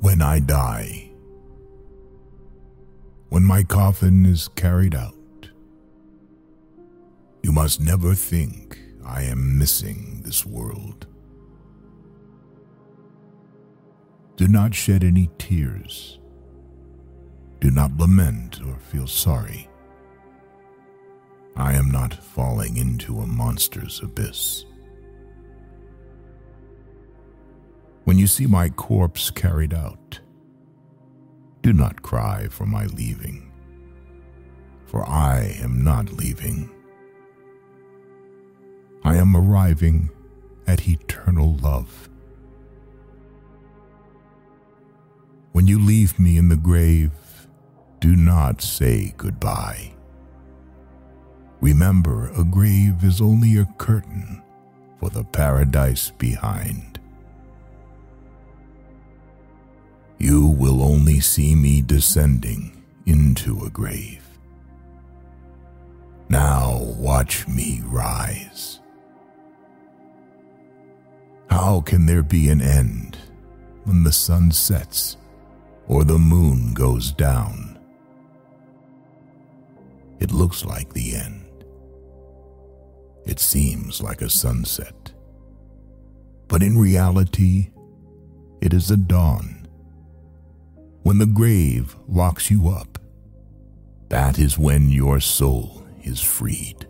when 0.00 0.22
I 0.22 0.38
die, 0.38 1.10
when 3.28 3.44
my 3.44 3.62
coffin 3.62 4.24
is 4.24 4.48
carried 4.48 4.94
out, 4.94 5.14
you 7.42 7.52
must 7.52 7.80
never 7.80 8.14
think 8.14 8.78
I 9.04 9.22
am 9.22 9.58
missing 9.58 10.22
this 10.24 10.46
world. 10.46 11.06
Do 14.36 14.46
not 14.46 14.74
shed 14.74 15.02
any 15.02 15.30
tears. 15.38 16.20
Do 17.60 17.70
not 17.70 17.96
lament 17.96 18.60
or 18.64 18.76
feel 18.78 19.08
sorry. 19.08 19.68
I 21.56 21.72
am 21.74 21.90
not 21.90 22.14
falling 22.14 22.76
into 22.76 23.18
a 23.18 23.26
monster's 23.26 24.00
abyss. 24.00 24.64
When 28.08 28.16
you 28.16 28.26
see 28.26 28.46
my 28.46 28.70
corpse 28.70 29.30
carried 29.30 29.74
out, 29.74 30.20
do 31.60 31.74
not 31.74 32.00
cry 32.00 32.48
for 32.48 32.64
my 32.64 32.86
leaving, 32.86 33.52
for 34.86 35.06
I 35.06 35.58
am 35.60 35.84
not 35.84 36.14
leaving. 36.14 36.70
I 39.04 39.16
am 39.16 39.36
arriving 39.36 40.08
at 40.66 40.88
eternal 40.88 41.56
love. 41.56 42.08
When 45.52 45.66
you 45.66 45.78
leave 45.78 46.18
me 46.18 46.38
in 46.38 46.48
the 46.48 46.56
grave, 46.56 47.12
do 48.00 48.16
not 48.16 48.62
say 48.62 49.12
goodbye. 49.18 49.92
Remember, 51.60 52.30
a 52.30 52.42
grave 52.42 53.04
is 53.04 53.20
only 53.20 53.58
a 53.58 53.68
curtain 53.76 54.42
for 54.98 55.10
the 55.10 55.24
paradise 55.24 56.08
behind. 56.08 56.87
See 61.20 61.54
me 61.54 61.82
descending 61.82 62.84
into 63.06 63.64
a 63.64 63.70
grave. 63.70 64.24
Now 66.28 66.78
watch 66.96 67.48
me 67.48 67.80
rise. 67.84 68.80
How 71.48 71.80
can 71.80 72.06
there 72.06 72.22
be 72.22 72.50
an 72.50 72.60
end 72.60 73.16
when 73.84 74.04
the 74.04 74.12
sun 74.12 74.52
sets 74.52 75.16
or 75.86 76.04
the 76.04 76.18
moon 76.18 76.74
goes 76.74 77.12
down? 77.12 77.78
It 80.20 80.32
looks 80.32 80.64
like 80.64 80.92
the 80.92 81.14
end. 81.14 81.64
It 83.24 83.40
seems 83.40 84.02
like 84.02 84.20
a 84.20 84.28
sunset. 84.28 85.12
But 86.48 86.62
in 86.62 86.78
reality, 86.78 87.70
it 88.60 88.72
is 88.72 88.90
a 88.90 88.96
dawn. 88.96 89.57
When 91.08 91.16
the 91.16 91.24
grave 91.24 91.96
locks 92.06 92.50
you 92.50 92.68
up, 92.68 92.98
that 94.10 94.38
is 94.38 94.58
when 94.58 94.90
your 94.90 95.20
soul 95.20 95.82
is 96.02 96.20
freed. 96.20 96.86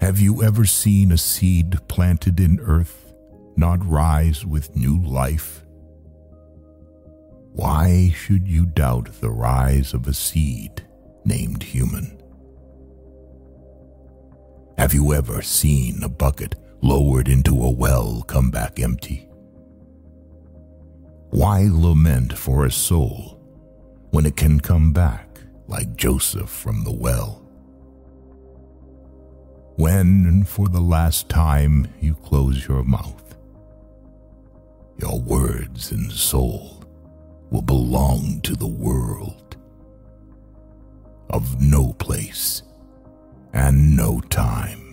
Have 0.00 0.20
you 0.20 0.42
ever 0.42 0.64
seen 0.64 1.12
a 1.12 1.18
seed 1.18 1.86
planted 1.88 2.40
in 2.40 2.60
earth 2.60 3.12
not 3.58 3.86
rise 3.86 4.46
with 4.46 4.74
new 4.74 4.98
life? 5.02 5.66
Why 7.52 8.14
should 8.16 8.48
you 8.48 8.64
doubt 8.64 9.20
the 9.20 9.30
rise 9.30 9.92
of 9.92 10.08
a 10.08 10.14
seed 10.14 10.82
named 11.26 11.62
human? 11.62 12.18
Have 14.78 14.94
you 14.94 15.12
ever 15.12 15.42
seen 15.42 16.02
a 16.02 16.08
bucket 16.08 16.54
lowered 16.80 17.28
into 17.28 17.62
a 17.62 17.70
well 17.70 18.22
come 18.22 18.50
back 18.50 18.80
empty? 18.80 19.28
Why 21.34 21.66
lament 21.68 22.38
for 22.38 22.64
a 22.64 22.70
soul 22.70 23.40
when 24.12 24.24
it 24.24 24.36
can 24.36 24.60
come 24.60 24.92
back 24.92 25.40
like 25.66 25.96
Joseph 25.96 26.48
from 26.48 26.84
the 26.84 26.92
well? 26.92 27.42
When, 29.74 30.44
for 30.44 30.68
the 30.68 30.80
last 30.80 31.28
time, 31.28 31.88
you 32.00 32.14
close 32.14 32.68
your 32.68 32.84
mouth, 32.84 33.34
your 34.96 35.18
words 35.18 35.90
and 35.90 36.12
soul 36.12 36.84
will 37.50 37.62
belong 37.62 38.40
to 38.42 38.54
the 38.54 38.68
world 38.68 39.56
of 41.30 41.60
no 41.60 41.94
place 41.94 42.62
and 43.52 43.96
no 43.96 44.20
time. 44.20 44.83